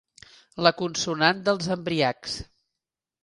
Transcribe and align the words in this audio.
La 0.67 0.71
consonant 0.79 1.43
dels 1.49 1.69
embriacs. 1.77 2.39